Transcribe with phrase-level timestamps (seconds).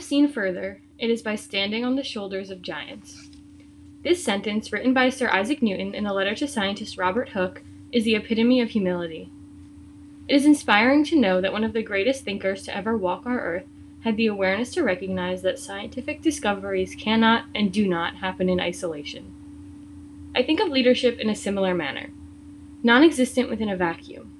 [0.00, 3.28] Have seen further, it is by standing on the shoulders of giants.
[4.02, 7.60] This sentence, written by Sir Isaac Newton in a letter to scientist Robert Hooke,
[7.92, 9.30] is the epitome of humility.
[10.26, 13.40] It is inspiring to know that one of the greatest thinkers to ever walk our
[13.40, 13.66] earth
[14.00, 19.34] had the awareness to recognize that scientific discoveries cannot and do not happen in isolation.
[20.34, 22.08] I think of leadership in a similar manner,
[22.82, 24.32] non existent within a vacuum.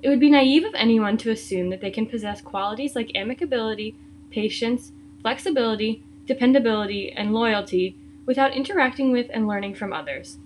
[0.00, 3.96] It would be naive of anyone to assume that they can possess qualities like amicability,
[4.30, 10.38] patience, flexibility, dependability, and loyalty without interacting with and learning from others.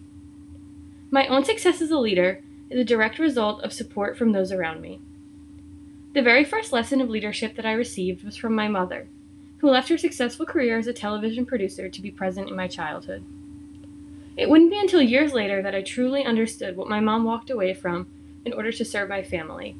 [1.10, 4.80] My own success as a leader is a direct result of support from those around
[4.80, 5.00] me.
[6.14, 9.08] The very first lesson of leadership that I received was from my mother,
[9.58, 13.24] who left her successful career as a television producer to be present in my childhood.
[14.36, 17.74] It wouldn't be until years later that I truly understood what my mom walked away
[17.74, 18.06] from
[18.44, 19.76] in order to serve my family,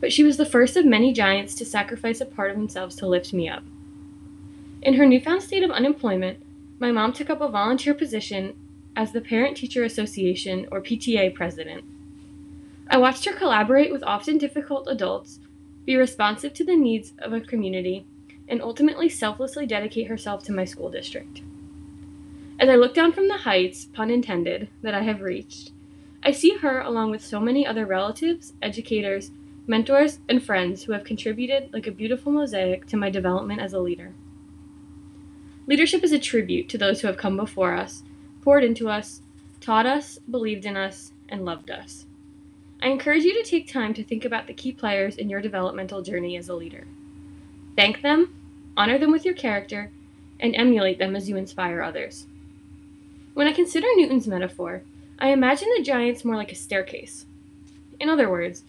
[0.00, 3.06] but she was the first of many giants to sacrifice a part of themselves to
[3.06, 3.62] lift me up.
[4.82, 6.38] In her newfound state of unemployment,
[6.78, 8.54] my mom took up a volunteer position
[8.94, 11.84] as the Parent Teacher Association, or PTA, president.
[12.88, 15.38] I watched her collaborate with often difficult adults,
[15.84, 18.06] be responsive to the needs of a community,
[18.48, 21.42] and ultimately selflessly dedicate herself to my school district.
[22.58, 25.72] As I look down from the heights, pun intended, that I have reached,
[26.22, 29.30] I see her along with so many other relatives, educators,
[29.66, 33.80] mentors, and friends who have contributed like a beautiful mosaic to my development as a
[33.80, 34.12] leader.
[35.66, 38.04] Leadership is a tribute to those who have come before us,
[38.42, 39.22] poured into us,
[39.60, 42.06] taught us, believed in us, and loved us.
[42.80, 46.02] I encourage you to take time to think about the key players in your developmental
[46.02, 46.86] journey as a leader.
[47.74, 48.34] Thank them,
[48.76, 49.90] honor them with your character,
[50.38, 52.26] and emulate them as you inspire others.
[53.34, 54.82] When I consider Newton's metaphor,
[55.18, 57.26] I imagine the giants more like a staircase.
[57.98, 58.62] In other words,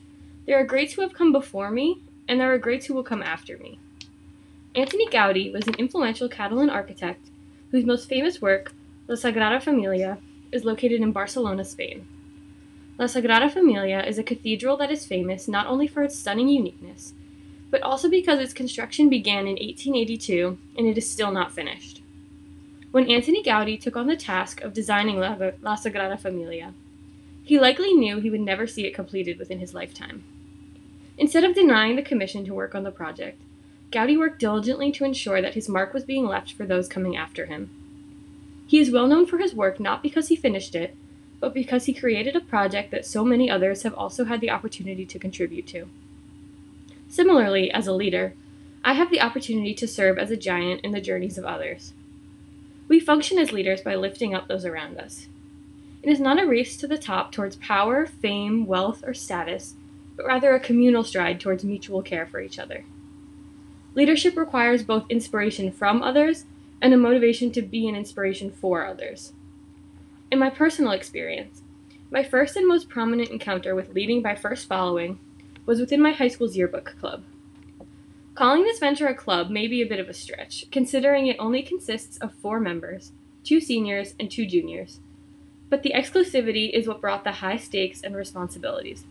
[0.47, 3.21] there are greats who have come before me, and there are greats who will come
[3.21, 3.77] after me.
[4.73, 7.29] Antoni Gaudi was an influential Catalan architect
[7.69, 8.73] whose most famous work,
[9.07, 10.17] La Sagrada Familia,
[10.51, 12.07] is located in Barcelona, Spain.
[12.97, 17.13] La Sagrada Familia is a cathedral that is famous not only for its stunning uniqueness,
[17.69, 22.01] but also because its construction began in 1882 and it is still not finished
[22.97, 26.73] when Antoni Gaudi took on the task of designing La, La Sagrada Familia.
[27.43, 30.23] He likely knew he would never see it completed within his lifetime.
[31.17, 33.41] Instead of denying the commission to work on the project,
[33.91, 37.45] Gaudi worked diligently to ensure that his mark was being left for those coming after
[37.45, 37.69] him.
[38.67, 40.95] He is well known for his work not because he finished it,
[41.39, 45.05] but because he created a project that so many others have also had the opportunity
[45.05, 45.87] to contribute to.
[47.07, 48.33] Similarly, as a leader,
[48.83, 51.93] I have the opportunity to serve as a giant in the journeys of others.
[52.87, 55.27] We function as leaders by lifting up those around us.
[56.03, 59.75] It is not a race to the top towards power, fame, wealth, or status,
[60.17, 62.83] but rather a communal stride towards mutual care for each other.
[63.95, 66.45] Leadership requires both inspiration from others
[66.81, 69.33] and a motivation to be an inspiration for others.
[70.29, 71.61] In my personal experience,
[72.11, 75.19] my first and most prominent encounter with leading by first following
[75.65, 77.23] was within my high school's yearbook club.
[78.35, 81.63] Calling this venture a club may be a bit of a stretch, considering it only
[81.63, 83.11] consists of four members
[83.43, 84.99] two seniors and two juniors.
[85.69, 89.05] But the exclusivity is what brought the high stakes and responsibilities.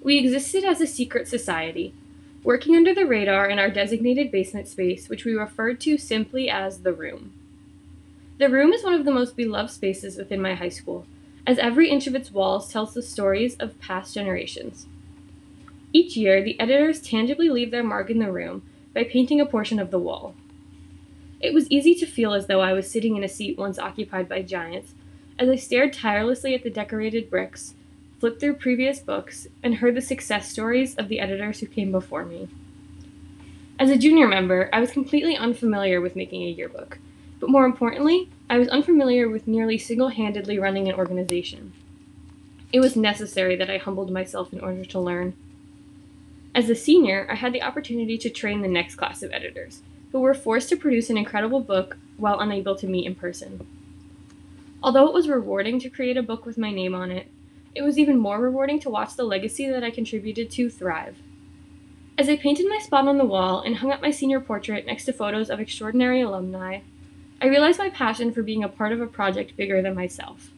[0.00, 1.92] We existed as a secret society,
[2.44, 6.78] working under the radar in our designated basement space, which we referred to simply as
[6.78, 7.32] the room.
[8.38, 11.04] The room is one of the most beloved spaces within my high school,
[11.46, 14.86] as every inch of its walls tells the stories of past generations.
[15.92, 18.62] Each year, the editors tangibly leave their mark in the room
[18.94, 20.34] by painting a portion of the wall.
[21.40, 24.28] It was easy to feel as though I was sitting in a seat once occupied
[24.28, 24.94] by giants,
[25.38, 27.74] as I stared tirelessly at the decorated bricks,
[28.18, 32.24] flipped through previous books, and heard the success stories of the editors who came before
[32.24, 32.48] me.
[33.78, 36.98] As a junior member, I was completely unfamiliar with making a yearbook,
[37.38, 41.72] but more importantly, I was unfamiliar with nearly single handedly running an organization.
[42.72, 45.34] It was necessary that I humbled myself in order to learn.
[46.54, 50.20] As a senior, I had the opportunity to train the next class of editors, who
[50.20, 53.64] were forced to produce an incredible book while unable to meet in person.
[54.82, 57.28] Although it was rewarding to create a book with my name on it,
[57.78, 61.16] it was even more rewarding to watch the legacy that I contributed to thrive.
[62.18, 65.04] As I painted my spot on the wall and hung up my senior portrait next
[65.04, 66.80] to photos of extraordinary alumni,
[67.40, 70.50] I realized my passion for being a part of a project bigger than myself.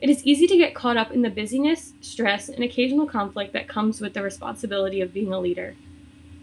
[0.00, 3.68] It is easy to get caught up in the busyness, stress, and occasional conflict that
[3.68, 5.76] comes with the responsibility of being a leader.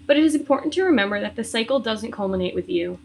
[0.07, 2.97] But it is important to remember that the cycle doesn't culminate with you.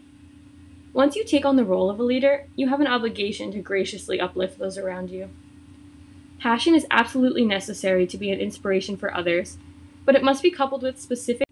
[0.93, 4.21] Once you take on the role of a leader, you have an obligation to graciously
[4.21, 5.29] uplift those around you.
[6.39, 9.57] Passion is absolutely necessary to be an inspiration for others,
[10.05, 11.47] but it must be coupled with specific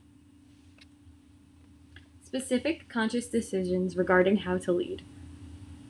[2.24, 5.02] specific conscious decisions regarding how to lead.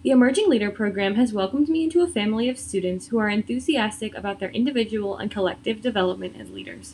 [0.04, 4.16] The Emerging Leader program has welcomed me into a family of students who are enthusiastic
[4.16, 6.94] about their individual and collective development as leaders.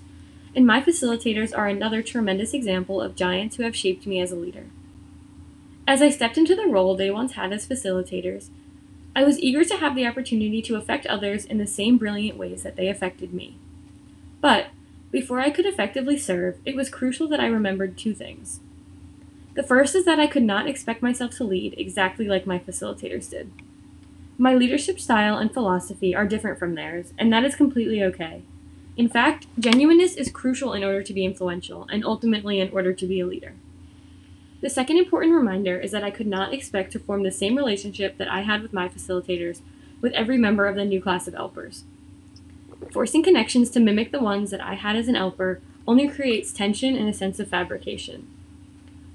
[0.55, 4.37] And my facilitators are another tremendous example of giants who have shaped me as a
[4.37, 4.67] leader.
[5.85, 8.49] As I stepped into the role they once had as facilitators,
[9.15, 12.63] I was eager to have the opportunity to affect others in the same brilliant ways
[12.63, 13.57] that they affected me.
[14.39, 14.67] But,
[15.11, 18.61] before I could effectively serve, it was crucial that I remembered two things.
[19.53, 23.29] The first is that I could not expect myself to lead exactly like my facilitators
[23.29, 23.51] did.
[24.37, 28.43] My leadership style and philosophy are different from theirs, and that is completely okay.
[28.95, 33.05] In fact, genuineness is crucial in order to be influential, and ultimately in order to
[33.05, 33.53] be a leader.
[34.61, 38.17] The second important reminder is that I could not expect to form the same relationship
[38.17, 39.61] that I had with my facilitators
[40.01, 41.83] with every member of the new class of ELPers.
[42.91, 46.95] Forcing connections to mimic the ones that I had as an ELPer only creates tension
[46.95, 48.27] and a sense of fabrication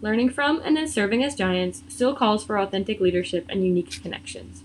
[0.01, 4.63] learning from, and then serving as giants still calls for authentic leadership and unique connections.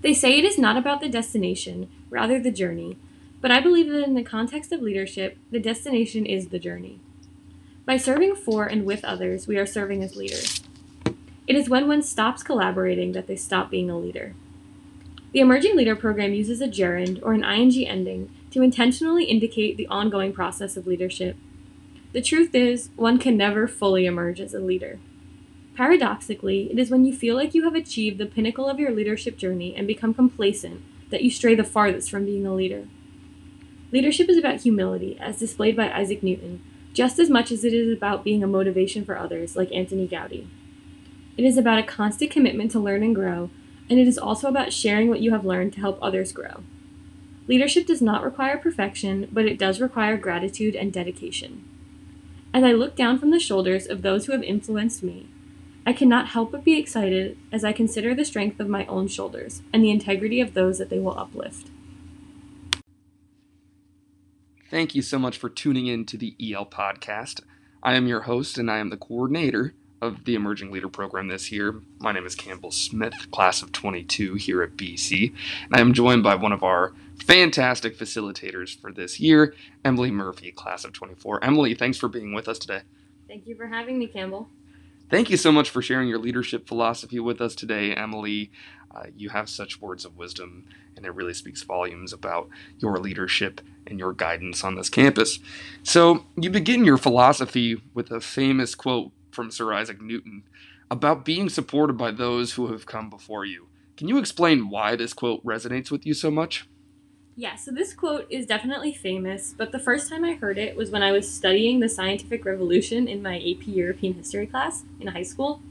[0.00, 2.96] They say it is not about the destination, rather the journey,
[3.40, 7.00] but I believe that in the context of leadership, the destination is the journey.
[7.88, 10.62] By serving for and with others, we are serving as leaders.
[11.48, 14.36] It is when one stops collaborating that they stop being a leader.
[15.32, 19.88] The Emerging Leader program uses a gerund or an ing ending to intentionally indicate the
[19.88, 21.36] ongoing process of leadership
[22.12, 24.98] the truth is, one can never fully emerge as a leader.
[25.76, 29.36] Paradoxically, it is when you feel like you have achieved the pinnacle of your leadership
[29.36, 32.88] journey and become complacent that you stray the farthest from being a leader.
[33.92, 36.62] Leadership is about humility, as displayed by Isaac Newton,
[36.92, 40.46] just as much as it is about being a motivation for others, like Antoni Gaudí.
[41.36, 43.50] It is about a constant commitment to learn and grow,
[43.88, 46.62] and it is also about sharing what you have learned to help others grow.
[47.46, 51.64] Leadership does not require perfection, but it does require gratitude and dedication.
[52.52, 55.28] As I look down from the shoulders of those who have influenced me,
[55.86, 59.62] I cannot help but be excited as I consider the strength of my own shoulders
[59.72, 61.68] and the integrity of those that they will uplift.
[64.70, 67.40] Thank you so much for tuning in to the EL podcast.
[67.82, 69.72] I am your host and I am the coordinator
[70.02, 71.80] of the Emerging Leader Program this year.
[71.98, 75.32] My name is Campbell Smith, class of 22 here at BC,
[75.64, 76.92] and I am joined by one of our
[77.24, 79.54] fantastic facilitators for this year,
[79.86, 81.42] Emily Murphy, class of 24.
[81.42, 82.82] Emily, thanks for being with us today.
[83.26, 84.50] Thank you for having me, Campbell.
[85.08, 88.50] Thank you so much for sharing your leadership philosophy with us today, Emily.
[88.94, 90.66] Uh, you have such words of wisdom,
[90.98, 92.48] and it really speaks volumes about
[92.78, 95.38] your leadership and your guidance on this campus.
[95.82, 100.42] So, you begin your philosophy with a famous quote from Sir Isaac Newton
[100.90, 103.68] about being supported by those who have come before you.
[103.96, 106.68] Can you explain why this quote resonates with you so much?
[107.36, 110.90] Yeah, so this quote is definitely famous, but the first time I heard it was
[110.90, 115.22] when I was studying the scientific revolution in my AP European history class in high
[115.22, 115.62] school.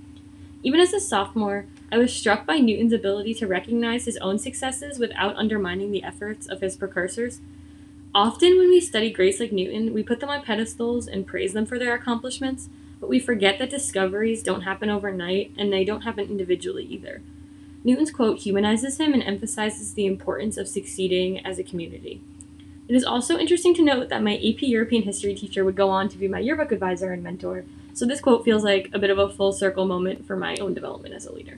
[0.63, 5.00] Even as a sophomore, I was struck by Newton's ability to recognize his own successes
[5.00, 7.40] without undermining the efforts of his precursors.
[8.14, 11.66] Often, when we study greats like Newton, we put them on pedestals and praise them
[11.66, 16.28] for their accomplishments, but we forget that discoveries don't happen overnight and they don't happen
[16.28, 17.21] individually either.
[17.83, 22.21] Newton's quote humanizes him and emphasizes the importance of succeeding as a community.
[22.87, 26.09] It is also interesting to note that my AP European history teacher would go on
[26.09, 27.66] to be my yearbook advisor and mentor,
[27.97, 30.75] so this quote feels like a bit of a full circle moment for my own
[30.75, 31.57] development as a leader.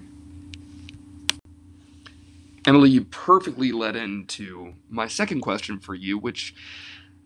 [2.66, 6.56] Emily, you perfectly led into my second question for you, which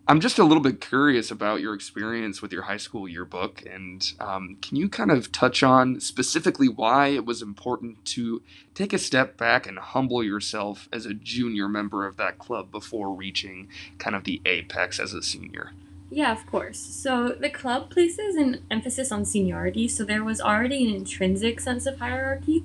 [0.08, 4.04] I'm just a little bit curious about your experience with your high school yearbook, and
[4.20, 8.42] um, can you kind of touch on specifically why it was important to
[8.74, 13.14] take a step back and humble yourself as a junior member of that club before
[13.14, 13.68] reaching
[14.00, 15.74] kind of the apex as a senior?
[16.14, 16.78] Yeah, of course.
[16.78, 21.88] So the club places an emphasis on seniority, so there was already an intrinsic sense
[21.88, 22.64] of hierarchy.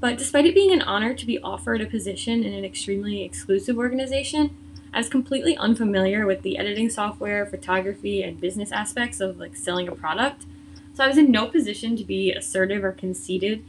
[0.00, 3.78] But despite it being an honor to be offered a position in an extremely exclusive
[3.78, 4.56] organization,
[4.92, 9.86] I was completely unfamiliar with the editing software, photography, and business aspects of like selling
[9.86, 10.46] a product.
[10.94, 13.62] So I was in no position to be assertive or conceited.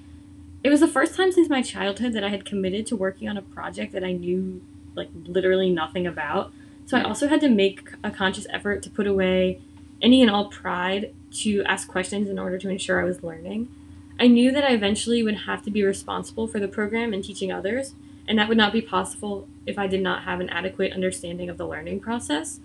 [0.63, 3.37] It was the first time since my childhood that I had committed to working on
[3.37, 4.63] a project that I knew
[4.95, 6.51] like literally nothing about.
[6.91, 9.61] So I also had to make a conscious effort to put away
[10.01, 13.73] any and all pride to ask questions in order to ensure I was learning.
[14.19, 17.49] I knew that I eventually would have to be responsible for the program and teaching
[17.49, 17.93] others,
[18.27, 21.57] and that would not be possible if I did not have an adequate understanding of
[21.57, 22.59] the learning process.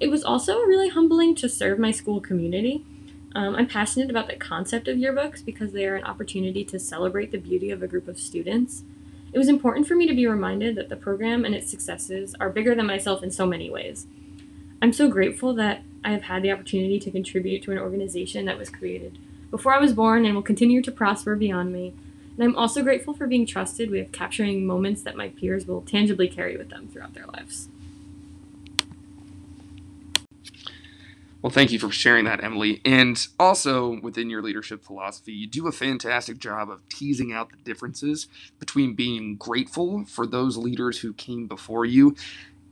[0.00, 2.86] It was also really humbling to serve my school community.
[3.34, 7.32] Um, I'm passionate about the concept of yearbooks because they are an opportunity to celebrate
[7.32, 8.84] the beauty of a group of students.
[9.32, 12.48] It was important for me to be reminded that the program and its successes are
[12.48, 14.06] bigger than myself in so many ways.
[14.80, 18.58] I'm so grateful that I have had the opportunity to contribute to an organization that
[18.58, 19.18] was created
[19.50, 21.94] before I was born and will continue to prosper beyond me.
[22.36, 26.28] And I'm also grateful for being trusted with capturing moments that my peers will tangibly
[26.28, 27.68] carry with them throughout their lives.
[31.40, 32.80] Well, thank you for sharing that, Emily.
[32.84, 37.56] And also, within your leadership philosophy, you do a fantastic job of teasing out the
[37.58, 38.26] differences
[38.58, 42.16] between being grateful for those leaders who came before you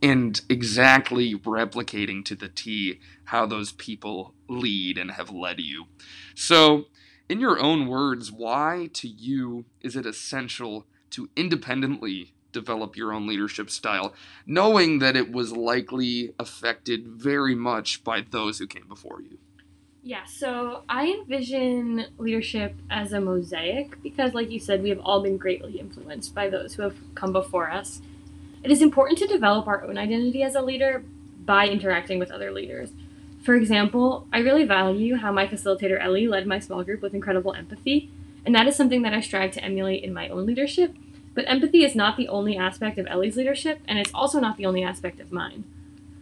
[0.03, 5.85] and exactly replicating to the T how those people lead and have led you.
[6.35, 6.87] So,
[7.29, 13.27] in your own words, why to you is it essential to independently develop your own
[13.27, 14.13] leadership style,
[14.45, 19.37] knowing that it was likely affected very much by those who came before you?
[20.03, 25.21] Yeah, so I envision leadership as a mosaic because, like you said, we have all
[25.21, 28.01] been greatly influenced by those who have come before us.
[28.63, 31.03] It is important to develop our own identity as a leader
[31.43, 32.91] by interacting with other leaders.
[33.43, 37.53] For example, I really value how my facilitator Ellie led my small group with incredible
[37.53, 38.11] empathy,
[38.45, 40.95] and that is something that I strive to emulate in my own leadership.
[41.37, 44.65] But empathy is not the only aspect of Ellie's leadership, and it's also not the
[44.65, 45.65] only aspect of mine.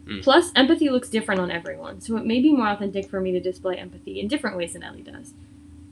[0.06, 0.22] Mm.
[0.22, 3.40] Plus, empathy looks different on everyone, so it may be more authentic for me to
[3.40, 5.32] display empathy in different ways than Ellie does.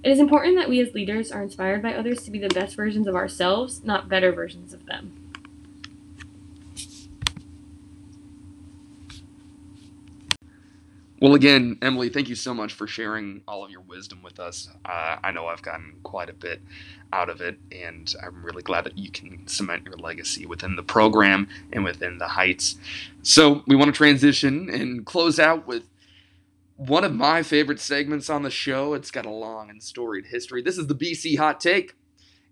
[0.04, 2.76] It is important that we as leaders are inspired by others to be the best
[2.76, 5.14] versions of ourselves, not better versions of them.
[11.24, 14.68] Well, again, Emily, thank you so much for sharing all of your wisdom with us.
[14.84, 16.62] Uh, I know I've gotten quite a bit
[17.14, 20.84] out of it, and I'm really glad that you can cement your legacy within the
[20.84, 22.76] program and within the Heights.
[23.22, 25.84] So, we want to transition and close out with
[26.76, 28.94] one of my favorite segments on the show.
[28.94, 30.62] It's got a long and storied history.
[30.62, 31.96] This is the BC Hot Take.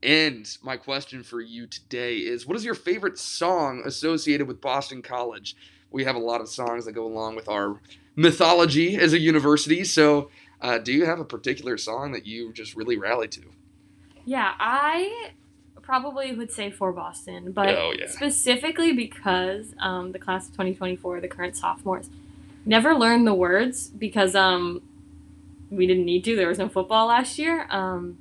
[0.02, 5.02] And my question for you today is what is your favorite song associated with Boston
[5.02, 5.58] College?
[5.92, 7.80] We have a lot of songs that go along with our
[8.16, 9.84] mythology as a university.
[9.84, 10.30] So,
[10.62, 13.42] uh, do you have a particular song that you just really rally to?
[14.26, 15.32] Yeah, I
[15.82, 18.08] probably would say for Boston, but oh, yeah.
[18.08, 22.10] specifically because um, the class of 2024, the current sophomores,
[22.66, 24.82] never learned the words because um,
[25.70, 26.36] we didn't need to.
[26.36, 27.68] There was no football last year.
[27.70, 28.20] Um,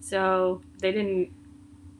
[0.00, 1.30] so they didn't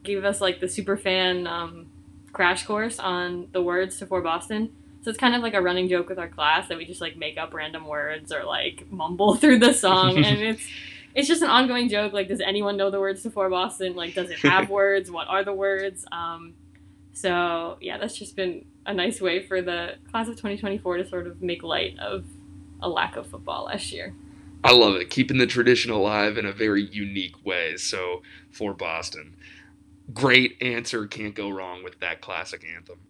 [0.03, 1.87] give us like the super fan um,
[2.33, 4.71] crash course on the words to For Boston.
[5.03, 7.17] So it's kind of like a running joke with our class that we just like
[7.17, 10.67] make up random words or like mumble through the song, and it's
[11.15, 12.13] it's just an ongoing joke.
[12.13, 13.95] Like, does anyone know the words to For Boston?
[13.95, 15.11] Like, does it have words?
[15.11, 16.05] What are the words?
[16.11, 16.55] Um,
[17.13, 21.27] so yeah, that's just been a nice way for the class of 2024 to sort
[21.27, 22.25] of make light of
[22.81, 24.15] a lack of football last year.
[24.65, 27.77] I love it, keeping the tradition alive in a very unique way.
[27.77, 29.35] So for Boston,
[30.15, 31.07] great answer.
[31.07, 33.01] Can't go wrong with that classic anthem.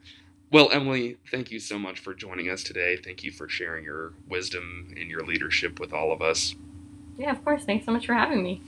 [0.52, 2.98] Well, Emily, thank you so much for joining us today.
[2.98, 6.54] Thank you for sharing your wisdom and your leadership with all of us.
[7.16, 7.64] Yeah, of course.
[7.64, 8.62] Thanks so much for having me.